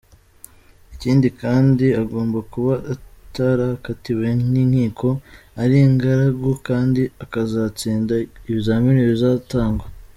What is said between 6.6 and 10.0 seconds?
kandi akazatsinda ibizamini bizatangwa.